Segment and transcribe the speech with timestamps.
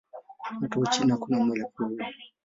[0.59, 1.97] Hata Uchina kuna mwelekeo huu.